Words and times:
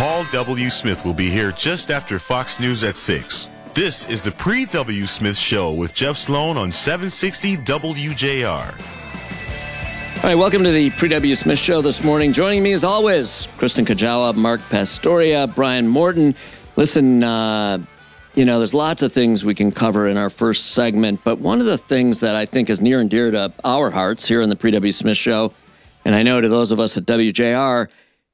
Paul 0.00 0.24
W. 0.32 0.70
Smith 0.70 1.04
will 1.04 1.12
be 1.12 1.28
here 1.28 1.52
just 1.52 1.90
after 1.90 2.18
Fox 2.18 2.58
News 2.58 2.84
at 2.84 2.96
6. 2.96 3.50
This 3.74 4.08
is 4.08 4.22
the 4.22 4.32
Pre 4.32 4.64
W. 4.64 5.04
Smith 5.04 5.36
Show 5.36 5.72
with 5.72 5.94
Jeff 5.94 6.16
Sloan 6.16 6.56
on 6.56 6.72
760 6.72 7.58
WJR. 7.58 8.72
All 10.16 10.22
right, 10.22 10.34
welcome 10.34 10.64
to 10.64 10.72
the 10.72 10.88
Pre 10.88 11.10
W. 11.10 11.34
Smith 11.34 11.58
Show 11.58 11.82
this 11.82 12.02
morning. 12.02 12.32
Joining 12.32 12.62
me 12.62 12.72
as 12.72 12.82
always, 12.82 13.46
Kristen 13.58 13.84
Kujawa, 13.84 14.34
Mark 14.34 14.62
Pastoria, 14.70 15.46
Brian 15.48 15.86
Morton. 15.86 16.34
Listen, 16.76 17.22
uh, 17.22 17.76
you 18.34 18.46
know, 18.46 18.56
there's 18.56 18.72
lots 18.72 19.02
of 19.02 19.12
things 19.12 19.44
we 19.44 19.54
can 19.54 19.70
cover 19.70 20.08
in 20.08 20.16
our 20.16 20.30
first 20.30 20.68
segment, 20.68 21.20
but 21.24 21.40
one 21.40 21.60
of 21.60 21.66
the 21.66 21.76
things 21.76 22.20
that 22.20 22.34
I 22.34 22.46
think 22.46 22.70
is 22.70 22.80
near 22.80 23.00
and 23.00 23.10
dear 23.10 23.30
to 23.32 23.52
our 23.64 23.90
hearts 23.90 24.26
here 24.26 24.40
in 24.40 24.48
the 24.48 24.56
Pre 24.56 24.70
W. 24.70 24.92
Smith 24.92 25.18
Show, 25.18 25.52
and 26.06 26.14
I 26.14 26.22
know 26.22 26.40
to 26.40 26.48
those 26.48 26.70
of 26.70 26.80
us 26.80 26.96
at 26.96 27.04
WJR, 27.04 27.88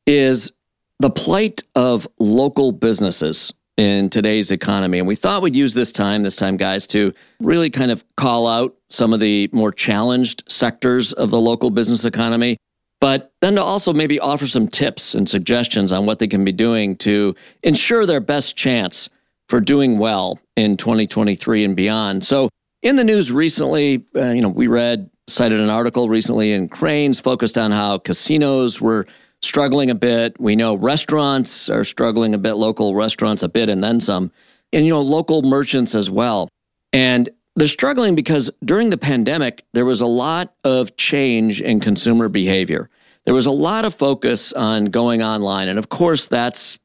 is 0.06 0.52
the 0.98 1.10
plight 1.10 1.62
of 1.74 2.08
local 2.18 2.72
businesses 2.72 3.52
in 3.76 4.08
today's 4.08 4.50
economy. 4.50 4.98
And 4.98 5.06
we 5.06 5.16
thought 5.16 5.42
we'd 5.42 5.54
use 5.54 5.74
this 5.74 5.92
time, 5.92 6.22
this 6.22 6.36
time, 6.36 6.56
guys, 6.56 6.86
to 6.88 7.12
really 7.40 7.68
kind 7.68 7.90
of 7.90 8.04
call 8.16 8.46
out 8.46 8.74
some 8.88 9.12
of 9.12 9.20
the 9.20 9.50
more 9.52 9.70
challenged 9.70 10.44
sectors 10.48 11.12
of 11.12 11.30
the 11.30 11.40
local 11.40 11.70
business 11.70 12.04
economy, 12.04 12.56
but 13.00 13.32
then 13.42 13.56
to 13.56 13.62
also 13.62 13.92
maybe 13.92 14.18
offer 14.18 14.46
some 14.46 14.68
tips 14.68 15.14
and 15.14 15.28
suggestions 15.28 15.92
on 15.92 16.06
what 16.06 16.18
they 16.18 16.26
can 16.26 16.44
be 16.44 16.52
doing 16.52 16.96
to 16.96 17.34
ensure 17.62 18.06
their 18.06 18.20
best 18.20 18.56
chance 18.56 19.10
for 19.48 19.60
doing 19.60 19.98
well 19.98 20.40
in 20.56 20.76
2023 20.76 21.64
and 21.64 21.76
beyond. 21.76 22.24
So, 22.24 22.48
in 22.82 22.96
the 22.96 23.04
news 23.04 23.32
recently, 23.32 24.04
uh, 24.14 24.30
you 24.30 24.42
know, 24.42 24.48
we 24.48 24.68
read, 24.68 25.10
cited 25.28 25.60
an 25.60 25.70
article 25.70 26.08
recently 26.08 26.52
in 26.52 26.68
Crain's 26.68 27.18
focused 27.18 27.58
on 27.58 27.72
how 27.72 27.98
casinos 27.98 28.80
were 28.80 29.06
struggling 29.42 29.90
a 29.90 29.94
bit. 29.94 30.38
We 30.40 30.56
know 30.56 30.74
restaurants 30.74 31.68
are 31.68 31.84
struggling 31.84 32.34
a 32.34 32.38
bit, 32.38 32.54
local 32.54 32.94
restaurants 32.94 33.42
a 33.42 33.48
bit, 33.48 33.68
and 33.68 33.82
then 33.82 34.00
some, 34.00 34.32
and, 34.72 34.84
you 34.84 34.90
know, 34.90 35.02
local 35.02 35.42
merchants 35.42 35.94
as 35.94 36.10
well. 36.10 36.48
And 36.92 37.28
they're 37.54 37.68
struggling 37.68 38.14
because 38.14 38.50
during 38.64 38.90
the 38.90 38.98
pandemic, 38.98 39.64
there 39.72 39.84
was 39.84 40.00
a 40.00 40.06
lot 40.06 40.54
of 40.64 40.96
change 40.96 41.60
in 41.60 41.80
consumer 41.80 42.28
behavior. 42.28 42.90
There 43.24 43.34
was 43.34 43.46
a 43.46 43.50
lot 43.50 43.84
of 43.84 43.94
focus 43.94 44.52
on 44.52 44.86
going 44.86 45.22
online. 45.22 45.68
And 45.68 45.78
of 45.78 45.88
course, 45.88 46.28
that's 46.28 46.78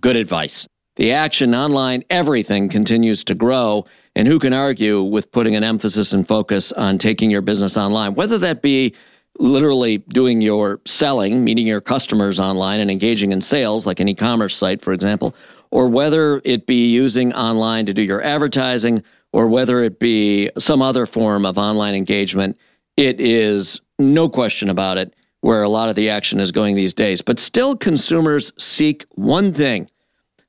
good 0.00 0.16
advice. 0.16 0.66
The 0.96 1.12
action 1.12 1.54
online, 1.54 2.04
everything 2.08 2.68
continues 2.68 3.24
to 3.24 3.34
grow. 3.34 3.84
And 4.14 4.28
who 4.28 4.38
can 4.38 4.52
argue 4.52 5.02
with 5.02 5.32
putting 5.32 5.56
an 5.56 5.64
emphasis 5.64 6.12
and 6.12 6.26
focus 6.26 6.70
on 6.72 6.98
taking 6.98 7.30
your 7.30 7.40
business 7.40 7.76
online, 7.76 8.14
whether 8.14 8.38
that 8.38 8.62
be 8.62 8.94
literally 9.38 9.98
doing 9.98 10.40
your 10.40 10.80
selling, 10.84 11.44
meeting 11.44 11.66
your 11.66 11.80
customers 11.80 12.38
online 12.38 12.80
and 12.80 12.90
engaging 12.90 13.32
in 13.32 13.40
sales, 13.40 13.86
like 13.86 14.00
an 14.00 14.08
e 14.08 14.14
commerce 14.14 14.56
site, 14.56 14.82
for 14.82 14.92
example, 14.92 15.34
or 15.70 15.88
whether 15.88 16.40
it 16.44 16.66
be 16.66 16.90
using 16.90 17.32
online 17.32 17.86
to 17.86 17.94
do 17.94 18.02
your 18.02 18.22
advertising, 18.22 19.02
or 19.32 19.46
whether 19.46 19.82
it 19.82 19.98
be 19.98 20.50
some 20.58 20.82
other 20.82 21.06
form 21.06 21.46
of 21.46 21.56
online 21.56 21.94
engagement, 21.94 22.58
it 22.96 23.20
is 23.20 23.80
no 23.98 24.28
question 24.28 24.68
about 24.68 24.98
it 24.98 25.14
where 25.40 25.62
a 25.62 25.68
lot 25.68 25.88
of 25.88 25.96
the 25.96 26.10
action 26.10 26.38
is 26.38 26.52
going 26.52 26.76
these 26.76 26.94
days. 26.94 27.20
But 27.20 27.40
still, 27.40 27.76
consumers 27.76 28.52
seek 28.58 29.04
one 29.10 29.52
thing 29.52 29.90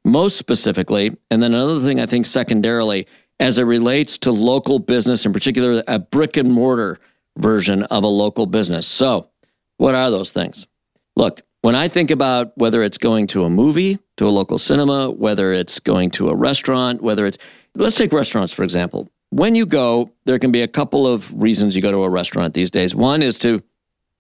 most 0.05 0.37
specifically, 0.37 1.15
and 1.31 1.41
then 1.41 1.53
another 1.53 1.79
thing 1.79 1.99
I 1.99 2.05
think 2.05 2.25
secondarily, 2.25 3.07
as 3.39 3.57
it 3.57 3.63
relates 3.63 4.17
to 4.19 4.31
local 4.31 4.79
business, 4.79 5.25
in 5.25 5.33
particular, 5.33 5.81
a 5.87 5.97
brick 5.97 6.37
and 6.37 6.51
mortar 6.51 6.99
version 7.37 7.83
of 7.83 8.03
a 8.03 8.07
local 8.07 8.45
business. 8.45 8.87
So, 8.87 9.29
what 9.77 9.95
are 9.95 10.11
those 10.11 10.31
things? 10.31 10.67
Look, 11.15 11.41
when 11.61 11.75
I 11.75 11.87
think 11.87 12.11
about 12.11 12.51
whether 12.57 12.83
it's 12.83 12.97
going 12.97 13.27
to 13.27 13.45
a 13.45 13.49
movie, 13.49 13.99
to 14.17 14.27
a 14.27 14.29
local 14.29 14.57
cinema, 14.57 15.09
whether 15.09 15.53
it's 15.53 15.79
going 15.79 16.11
to 16.11 16.29
a 16.29 16.35
restaurant, 16.35 17.01
whether 17.01 17.25
it's, 17.25 17.37
let's 17.75 17.95
take 17.95 18.11
restaurants, 18.11 18.51
for 18.51 18.63
example. 18.63 19.09
When 19.29 19.55
you 19.55 19.65
go, 19.65 20.11
there 20.25 20.39
can 20.39 20.51
be 20.51 20.61
a 20.61 20.67
couple 20.67 21.07
of 21.07 21.31
reasons 21.33 21.75
you 21.75 21.81
go 21.81 21.91
to 21.91 22.03
a 22.03 22.09
restaurant 22.09 22.53
these 22.53 22.69
days. 22.69 22.93
One 22.93 23.21
is 23.21 23.39
to 23.39 23.59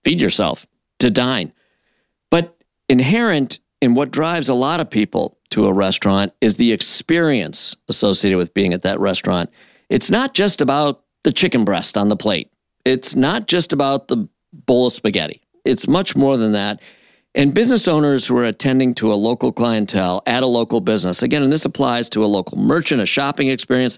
feed 0.03 0.21
yourself, 0.21 0.65
to 0.99 1.11
dine. 1.11 1.51
But 2.31 2.63
inherent 2.87 3.59
in 3.81 3.93
what 3.93 4.11
drives 4.11 4.47
a 4.47 4.53
lot 4.53 4.79
of 4.79 4.89
people 4.89 5.37
to 5.49 5.67
a 5.67 5.73
restaurant 5.73 6.31
is 6.39 6.55
the 6.55 6.71
experience 6.71 7.75
associated 7.89 8.37
with 8.37 8.53
being 8.53 8.71
at 8.71 8.83
that 8.83 9.01
restaurant. 9.01 9.49
It's 9.89 10.09
not 10.09 10.33
just 10.33 10.61
about 10.61 11.03
the 11.25 11.33
chicken 11.33 11.65
breast 11.65 11.97
on 11.97 12.07
the 12.07 12.15
plate. 12.15 12.52
It's 12.85 13.15
not 13.15 13.47
just 13.47 13.73
about 13.73 14.07
the 14.07 14.27
bowl 14.51 14.87
of 14.87 14.93
spaghetti. 14.93 15.41
It's 15.65 15.87
much 15.87 16.15
more 16.15 16.37
than 16.37 16.51
that. 16.53 16.81
And 17.35 17.53
business 17.53 17.87
owners 17.87 18.27
who 18.27 18.37
are 18.37 18.43
attending 18.43 18.93
to 18.95 19.11
a 19.11 19.15
local 19.15 19.51
clientele 19.51 20.21
at 20.27 20.43
a 20.43 20.47
local 20.47 20.81
business, 20.81 21.23
again, 21.23 21.41
and 21.41 21.51
this 21.51 21.65
applies 21.65 22.09
to 22.09 22.23
a 22.23 22.27
local 22.27 22.57
merchant, 22.59 23.01
a 23.01 23.05
shopping 23.05 23.47
experience, 23.47 23.97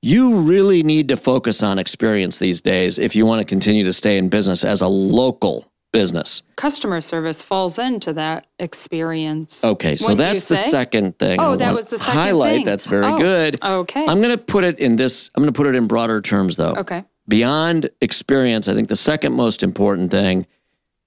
you 0.00 0.38
really 0.40 0.82
need 0.82 1.08
to 1.08 1.16
focus 1.16 1.62
on 1.62 1.78
experience 1.78 2.38
these 2.38 2.60
days 2.60 2.98
if 2.98 3.14
you 3.16 3.26
want 3.26 3.40
to 3.40 3.44
continue 3.44 3.84
to 3.84 3.92
stay 3.92 4.16
in 4.16 4.28
business 4.28 4.64
as 4.64 4.80
a 4.80 4.88
local 4.88 5.70
business. 5.92 6.42
Customer 6.56 7.00
service 7.00 7.42
falls 7.42 7.78
into 7.78 8.12
that 8.14 8.46
experience. 8.58 9.64
Okay, 9.64 9.96
so 9.96 10.14
that's 10.14 10.48
the 10.48 10.56
second 10.56 11.18
thing. 11.18 11.38
Oh, 11.40 11.56
that 11.56 11.74
was 11.74 11.86
the 11.88 11.98
second 11.98 12.14
highlight. 12.14 12.56
thing. 12.56 12.64
That's 12.64 12.84
very 12.86 13.04
Oh, 13.06 13.18
good. 13.18 13.62
okay. 13.62 14.06
I'm 14.06 14.18
going 14.22 14.36
to 14.36 14.38
put 14.42 14.64
it 14.64 14.78
in 14.78 14.96
this. 14.96 15.30
I'm 15.34 15.42
going 15.42 15.52
to 15.52 15.56
put 15.56 15.66
it 15.66 15.74
in 15.74 15.86
broader 15.86 16.20
terms, 16.20 16.56
though. 16.56 16.74
Okay. 16.74 17.04
Beyond 17.28 17.90
experience, 18.00 18.68
I 18.68 18.74
think 18.74 18.88
the 18.88 18.96
second 18.96 19.32
most 19.32 19.62
important 19.62 20.10
thing, 20.10 20.46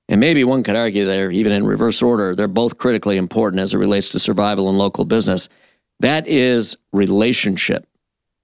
and 0.10 0.20
maybe 0.20 0.44
one 0.44 0.64
could 0.64 0.76
argue 0.76 1.06
they're 1.06 1.32
even 1.32 1.52
in 1.52 1.66
reverse 1.66 2.02
order. 2.02 2.36
They're 2.36 2.48
both 2.48 2.78
critically 2.78 3.18
important 3.18 3.62
as 3.62 3.74
it 3.74 3.78
relates 3.78 4.10
to 4.10 4.20
survival 4.20 4.70
in 4.70 4.78
local 4.78 5.06
business. 5.06 5.50
That 6.00 6.28
is 6.28 6.78
relationship. 6.92 7.88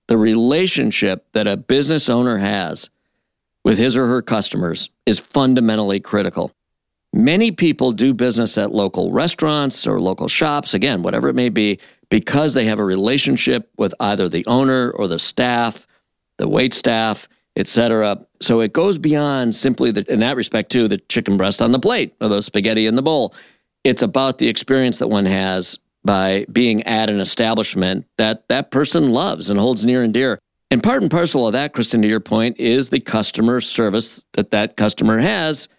The 0.07 0.17
relationship 0.17 1.25
that 1.33 1.47
a 1.47 1.57
business 1.57 2.09
owner 2.09 2.37
has 2.37 2.89
with 3.63 3.77
his 3.77 3.97
or 3.97 4.07
her 4.07 4.21
customers 4.21 4.89
is 5.05 5.19
fundamentally 5.19 5.99
critical. 5.99 6.51
Many 7.11 7.51
people 7.51 7.91
do 7.91 8.13
business 8.13 8.57
at 8.57 8.73
local 8.73 9.11
restaurants 9.11 9.87
or 9.87 9.99
local 9.99 10.27
shops, 10.27 10.73
again, 10.73 11.01
whatever 11.01 11.29
it 11.29 11.33
may 11.33 11.49
be, 11.49 11.79
because 12.09 12.53
they 12.53 12.65
have 12.65 12.77
a 12.77 12.83
relationship 12.83 13.71
with 13.77 13.93
either 13.99 14.29
the 14.29 14.45
owner 14.45 14.91
or 14.91 15.07
the 15.07 15.17
staff, 15.17 15.87
the 16.37 16.47
wait 16.47 16.73
staff, 16.73 17.27
etc. 17.55 18.25
So 18.41 18.59
it 18.61 18.73
goes 18.73 18.97
beyond 18.97 19.55
simply 19.55 19.91
the, 19.91 20.11
in 20.11 20.19
that 20.19 20.35
respect 20.35 20.71
too, 20.71 20.87
the 20.87 20.97
chicken 20.97 21.37
breast 21.37 21.61
on 21.61 21.71
the 21.71 21.79
plate 21.79 22.15
or 22.19 22.27
the 22.27 22.41
spaghetti 22.41 22.87
in 22.87 22.95
the 22.95 23.01
bowl. 23.01 23.33
It's 23.83 24.01
about 24.01 24.39
the 24.39 24.47
experience 24.47 24.99
that 24.99 25.07
one 25.07 25.25
has 25.25 25.79
by 26.03 26.45
being 26.51 26.83
at 26.83 27.09
an 27.09 27.19
establishment 27.19 28.05
that 28.17 28.47
that 28.49 28.71
person 28.71 29.11
loves 29.11 29.49
and 29.49 29.59
holds 29.59 29.85
near 29.85 30.03
and 30.03 30.13
dear. 30.13 30.39
And 30.71 30.83
part 30.83 31.01
and 31.01 31.11
parcel 31.11 31.47
of 31.47 31.53
that, 31.53 31.73
Kristen, 31.73 32.01
to 32.01 32.07
your 32.07 32.19
point, 32.19 32.59
is 32.59 32.89
the 32.89 32.99
customer 32.99 33.61
service 33.61 34.23
that 34.33 34.51
that 34.51 34.77
customer 34.77 35.19
has 35.19 35.69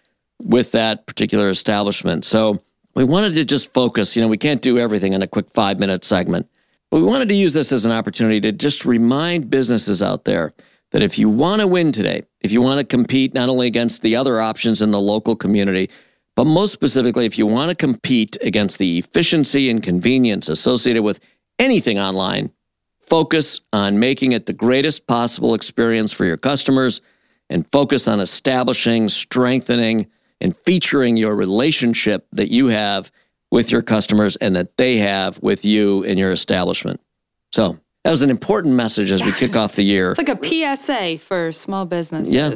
with 0.41 0.71
that 0.71 1.05
particular 1.05 1.49
establishment. 1.49 2.25
So 2.25 2.61
we 2.95 3.03
wanted 3.03 3.33
to 3.33 3.45
just 3.45 3.73
focus, 3.73 4.15
you 4.15 4.21
know, 4.21 4.27
we 4.27 4.37
can't 4.37 4.61
do 4.61 4.77
everything 4.79 5.13
in 5.13 5.21
a 5.21 5.27
quick 5.27 5.49
five 5.51 5.79
minute 5.79 6.03
segment, 6.03 6.49
but 6.89 6.97
we 6.97 7.03
wanted 7.03 7.29
to 7.29 7.35
use 7.35 7.53
this 7.53 7.71
as 7.71 7.85
an 7.85 7.91
opportunity 7.91 8.41
to 8.41 8.51
just 8.51 8.85
remind 8.85 9.49
businesses 9.49 10.01
out 10.01 10.25
there 10.25 10.53
that 10.91 11.01
if 11.01 11.17
you 11.19 11.29
want 11.29 11.61
to 11.61 11.67
win 11.67 11.91
today, 11.91 12.23
if 12.41 12.51
you 12.51 12.61
want 12.61 12.79
to 12.79 12.85
compete 12.85 13.33
not 13.33 13.49
only 13.49 13.67
against 13.67 14.01
the 14.01 14.15
other 14.15 14.39
options 14.39 14.81
in 14.81 14.91
the 14.91 14.99
local 14.99 15.35
community, 15.35 15.89
but 16.35 16.45
most 16.45 16.71
specifically, 16.71 17.25
if 17.25 17.37
you 17.37 17.45
want 17.45 17.69
to 17.69 17.75
compete 17.75 18.37
against 18.41 18.77
the 18.77 18.99
efficiency 18.99 19.69
and 19.69 19.81
convenience 19.81 20.47
associated 20.49 21.01
with 21.01 21.19
anything 21.57 21.99
online, 21.99 22.51
focus 23.01 23.59
on 23.73 23.99
making 23.99 24.33
it 24.33 24.45
the 24.45 24.53
greatest 24.53 25.07
possible 25.07 25.53
experience 25.53 26.11
for 26.11 26.25
your 26.25 26.37
customers 26.37 27.01
and 27.49 27.69
focus 27.71 28.07
on 28.07 28.19
establishing, 28.19 29.09
strengthening, 29.09 30.07
and 30.39 30.55
featuring 30.55 31.17
your 31.17 31.33
relationship 31.33 32.27
that 32.33 32.51
you 32.51 32.67
have 32.67 33.11
with 33.49 33.71
your 33.71 33.81
customers 33.81 34.35
and 34.35 34.55
that 34.55 34.77
they 34.77 34.97
have 34.97 35.41
with 35.41 35.65
you 35.65 36.03
and 36.03 36.19
your 36.19 36.31
establishment. 36.31 36.99
So, 37.53 37.79
that 38.07 38.11
was 38.11 38.21
an 38.21 38.29
important 38.29 38.73
message 38.73 39.11
as 39.11 39.21
we 39.21 39.33
kick 39.33 39.57
off 39.57 39.75
the 39.75 39.83
year. 39.83 40.11
It's 40.11 40.17
like 40.17 40.29
a 40.29 40.77
PSA 40.77 41.17
for 41.17 41.51
small 41.51 41.85
businesses. 41.85 42.33
Yeah. 42.33 42.55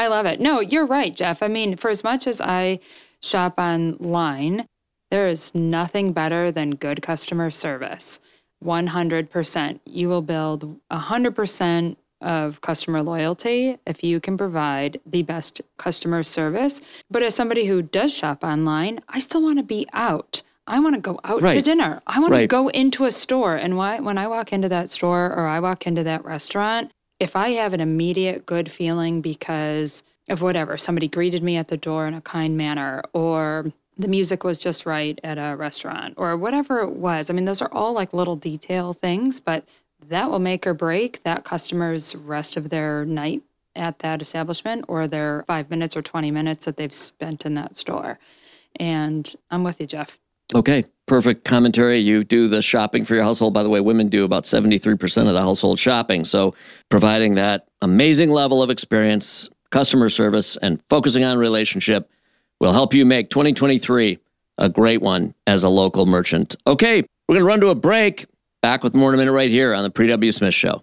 I 0.00 0.06
love 0.06 0.26
it. 0.26 0.40
No, 0.40 0.60
you're 0.60 0.86
right, 0.86 1.12
Jeff. 1.12 1.42
I 1.42 1.48
mean, 1.48 1.74
for 1.74 1.90
as 1.90 2.04
much 2.04 2.28
as 2.28 2.40
I 2.40 2.78
shop 3.20 3.58
online, 3.58 4.64
there 5.10 5.26
is 5.26 5.56
nothing 5.56 6.12
better 6.12 6.52
than 6.52 6.76
good 6.76 7.02
customer 7.02 7.50
service. 7.50 8.20
100%. 8.64 9.80
You 9.86 10.08
will 10.08 10.22
build 10.22 10.78
100% 10.92 11.96
of 12.20 12.60
customer 12.60 13.02
loyalty 13.02 13.78
if 13.84 14.04
you 14.04 14.20
can 14.20 14.38
provide 14.38 15.00
the 15.04 15.24
best 15.24 15.62
customer 15.78 16.22
service. 16.22 16.80
But 17.10 17.24
as 17.24 17.34
somebody 17.34 17.66
who 17.66 17.82
does 17.82 18.14
shop 18.14 18.44
online, 18.44 19.00
I 19.08 19.18
still 19.18 19.42
want 19.42 19.58
to 19.58 19.64
be 19.64 19.84
out. 19.92 20.42
I 20.66 20.80
want 20.80 20.94
to 20.94 21.00
go 21.00 21.18
out 21.24 21.40
to 21.40 21.62
dinner. 21.62 22.02
I 22.06 22.20
want 22.20 22.32
to 22.34 22.46
go 22.46 22.68
into 22.68 23.04
a 23.04 23.10
store. 23.10 23.56
And 23.56 23.76
why, 23.76 24.00
when 24.00 24.18
I 24.18 24.28
walk 24.28 24.52
into 24.52 24.68
that 24.68 24.88
store 24.88 25.26
or 25.32 25.46
I 25.46 25.60
walk 25.60 25.86
into 25.86 26.02
that 26.04 26.24
restaurant, 26.24 26.92
if 27.18 27.36
I 27.36 27.50
have 27.50 27.72
an 27.72 27.80
immediate 27.80 28.46
good 28.46 28.70
feeling 28.70 29.20
because 29.20 30.02
of 30.28 30.40
whatever, 30.40 30.76
somebody 30.76 31.08
greeted 31.08 31.42
me 31.42 31.56
at 31.56 31.68
the 31.68 31.76
door 31.76 32.06
in 32.06 32.14
a 32.14 32.20
kind 32.20 32.56
manner, 32.56 33.02
or 33.12 33.72
the 33.98 34.08
music 34.08 34.44
was 34.44 34.58
just 34.58 34.86
right 34.86 35.18
at 35.22 35.36
a 35.36 35.56
restaurant 35.56 36.14
or 36.16 36.36
whatever 36.36 36.80
it 36.80 36.92
was. 36.92 37.28
I 37.28 37.32
mean, 37.34 37.44
those 37.44 37.60
are 37.60 37.72
all 37.72 37.92
like 37.92 38.12
little 38.12 38.36
detail 38.36 38.92
things, 38.92 39.40
but 39.40 39.64
that 40.08 40.30
will 40.30 40.38
make 40.38 40.66
or 40.66 40.74
break 40.74 41.22
that 41.22 41.44
customer's 41.44 42.14
rest 42.14 42.56
of 42.56 42.70
their 42.70 43.04
night 43.04 43.42
at 43.74 44.00
that 44.00 44.20
establishment 44.22 44.84
or 44.88 45.06
their 45.06 45.44
five 45.46 45.70
minutes 45.70 45.96
or 45.96 46.02
20 46.02 46.30
minutes 46.30 46.64
that 46.64 46.76
they've 46.76 46.92
spent 46.92 47.44
in 47.44 47.54
that 47.54 47.74
store. 47.76 48.18
And 48.76 49.34
I'm 49.50 49.64
with 49.64 49.80
you, 49.80 49.86
Jeff. 49.86 50.18
Okay, 50.54 50.84
perfect 51.06 51.44
commentary. 51.44 51.98
You 51.98 52.24
do 52.24 52.48
the 52.48 52.62
shopping 52.62 53.04
for 53.04 53.14
your 53.14 53.22
household. 53.24 53.54
By 53.54 53.62
the 53.62 53.68
way, 53.68 53.80
women 53.80 54.08
do 54.08 54.24
about 54.24 54.44
73% 54.44 55.26
of 55.26 55.34
the 55.34 55.40
household 55.40 55.78
shopping. 55.78 56.24
So, 56.24 56.54
providing 56.88 57.34
that 57.34 57.68
amazing 57.80 58.30
level 58.30 58.62
of 58.62 58.70
experience, 58.70 59.48
customer 59.70 60.08
service, 60.08 60.56
and 60.56 60.80
focusing 60.88 61.24
on 61.24 61.38
relationship 61.38 62.10
will 62.60 62.72
help 62.72 62.94
you 62.94 63.04
make 63.04 63.30
2023 63.30 64.18
a 64.58 64.68
great 64.68 65.02
one 65.02 65.34
as 65.46 65.64
a 65.64 65.68
local 65.68 66.06
merchant. 66.06 66.54
Okay, 66.66 67.02
we're 67.28 67.34
going 67.34 67.40
to 67.40 67.48
run 67.48 67.60
to 67.60 67.68
a 67.68 67.74
break. 67.74 68.26
Back 68.62 68.84
with 68.84 68.94
more 68.94 69.08
in 69.08 69.14
a 69.16 69.18
minute 69.18 69.32
right 69.32 69.50
here 69.50 69.74
on 69.74 69.82
the 69.82 69.90
Pre 69.90 70.06
W. 70.06 70.30
Smith 70.30 70.54
Show. 70.54 70.80